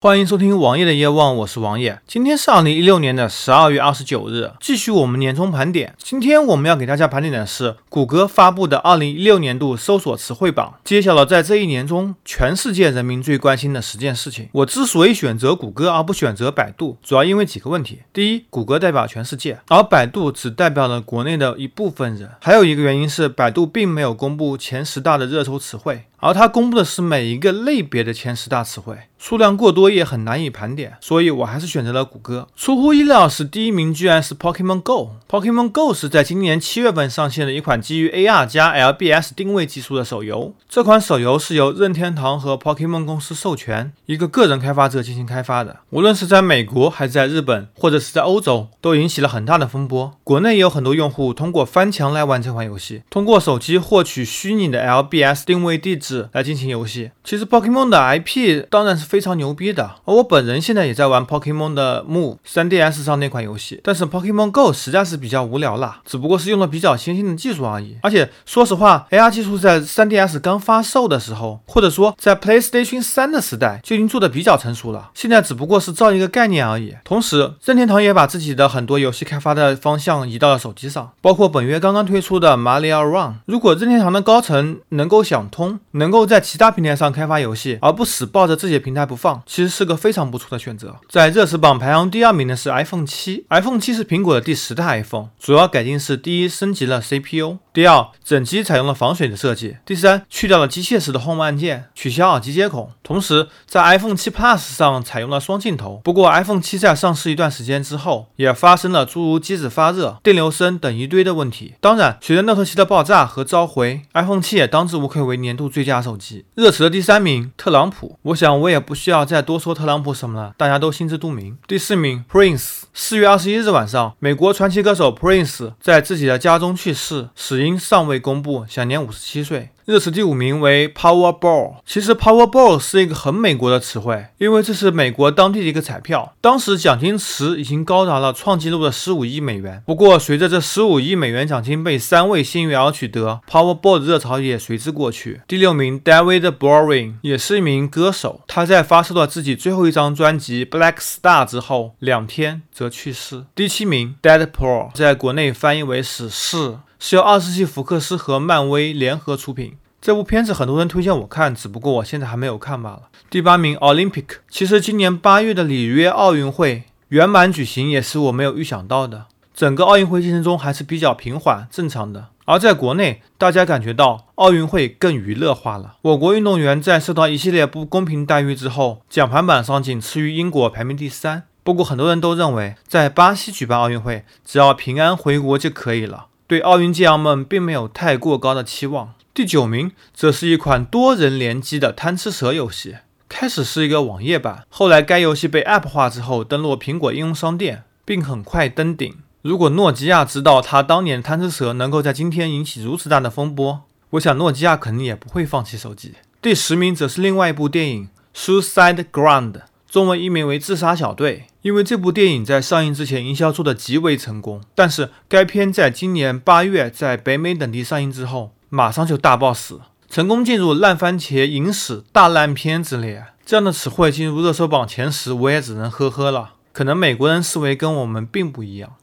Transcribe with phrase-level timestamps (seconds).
[0.00, 2.00] 欢迎收听王爷的夜望，我是王爷。
[2.06, 5.92] 今天是二零一六年的十二月二十九日，继续我们年终盘点。
[5.98, 14.48] 今天我们要给大家盘点的是谷歌发布的二零一六年度搜索词汇榜，揭晓了在这一年中全世界人民最关心的十件事情。
[14.52, 26.04] 我之所以选择谷歌而不选择百度，主要因为几个问题：第一，谷歌代表全世界，而百度只代表了国内的一部分人；还有一个原因是，百度并没有公布前十大的热搜词汇。
[26.20, 32.48] 而它公布的是每一个类别的前十大词汇，数量过多也很难以盘点，所以我还是选择了谷歌。
[32.56, 35.10] 出乎意料是，第一名居然是 Pokemon Go。
[35.28, 40.54] Pokemon Go 是在今年七月份上线的一款基于 AR 加 LBS 定位技术的手游。
[40.68, 45.76] 这款手游是由任天堂和 Pokemon 公司授权一个个人开发者进行开发的。
[45.90, 50.12] 无论是在美国还是在日本，或者是在欧洲，都引起了很大的风波。
[50.24, 56.07] 国内也有很多用户通过翻墙来玩这款游戏，通过手机获取虚拟的 LBS 定位地址。
[56.32, 57.10] 来进行游戏。
[57.24, 63.80] 其实 Pokemon 的 IP 当然是非常牛逼的，而我本人现在也在玩 Pokemon 的 Move 3DS 上那款游戏。
[63.82, 67.96] 但是 Pokemon Go 实在是比较无聊了，只不过是用了比较先进的技术而已。
[68.02, 75.10] 而且说实话，AR 技术在 3DS 刚发售的时候，或者说在 PlayStation 3的时代就已经做的比较成熟了。
[75.14, 76.94] 现在只不过是造一个概念而已。
[77.04, 83.34] 同时，任天堂也把自己的很多游戏开发的方向移到了手机上，包括本月刚刚推出的 Mario Run。
[83.46, 90.96] 如果任天堂的高层能够想通，能够在其他平台上开发游戏，而不死抱着自己的平台不放，其实是个非常不错的选择。
[91.08, 97.58] 在热词榜排行第二名的是 iPhone 七，iPhone 七是苹果的第十代 iPhone，主要改进是第一，升级了 CPU。
[97.78, 99.76] 第二，整机采用了防水的设计。
[99.86, 102.90] 第三，去掉了机械式的 Home 按键，取消耳机接口。
[103.04, 106.00] 同时，在 iPhone 7 Plus 上采用了双镜头。
[106.02, 111.74] 不过，iPhone 7在上市一段时间之后，也发生了诸如机子发热、电流声等一堆的问题。
[111.80, 116.44] 当然，随着 Note 7的爆炸和召回，iPhone 7也当之无愧为年度最佳手机。
[116.56, 118.18] 热词的第三名，特朗普。
[118.22, 121.56] 我想我也不需要再多说特朗普什么了，大家都心知肚明。
[121.68, 122.80] 第四名，Prince。
[122.92, 129.70] 四月二十一日晚上，美国传奇歌手 Prince 在自己的家中去世，死因尚未公布，享年五十七岁。
[129.84, 139.82] 热词第五名为 Powerball，其实 Powerball 是一个很美国的词汇，因为这是美国当地的一个彩票，当时奖金池已经高达了创纪录的十五亿美元。
[139.86, 145.40] 不过，随着这十五亿美元奖金被三位幸运儿取得，Powerball 的热潮也随之过去。
[145.48, 153.46] 第六名 David Boring 也是一名歌手，他在发售了自己最后一张专辑 Black Star 之后两天则去世。
[153.54, 156.76] 第七名 Deadpool 在国内翻译为死侍。
[156.98, 159.76] 是由二十世纪福克斯和漫威联合出品。
[160.00, 163.02] 这部片子很多人推荐我看，只不过我现在还没有看罢了。
[163.28, 164.26] 第八名，Olympic。
[164.48, 169.26] 其实今年八月的里约奥运会圆满举行，也是我没有预想到的。
[169.54, 172.28] 整个奥运会进程中还是比较平缓正常的。
[172.44, 175.96] 而在国内，大家感觉到奥运会更娱乐化了。
[176.02, 181.42] 我国运动员在受到一系列不公平待遇之后，奖牌榜上仅次于英国，排名第三。
[181.64, 186.28] 不过很多人都认为，在巴西举办奥运会，只要平安回国就可以了。
[186.48, 189.12] 对奥运健儿们并没有太过高的期望。
[189.34, 192.96] 第九名则是一款多人联机的贪吃蛇游戏，
[193.28, 199.14] 开始是一个网页版，后来该游戏被 App 化之后登录苹果应用商店，并很快登顶。
[199.42, 203.82] 如果诺基亚知道他当年贪吃蛇能够在今天引起如此大的风波，
[204.12, 206.14] 我想诺基亚肯定也不会放弃手机。
[206.40, 208.08] 第十名则是另外一部电影
[208.62, 209.52] 《Suicide Ground》。
[209.90, 223.26] 中文译名为《自杀小队》，因为这部电影在上映之前营销做得极为成功，但是该片在今年八月在北美等地上映之后，马上就大爆死，成功进入烂番茄影史大烂片之列。
[223.44, 226.54] 这样的词汇进入热搜榜前十，我也只能呵呵了。
[226.72, 228.94] 可能美国人思维跟我们并不一样。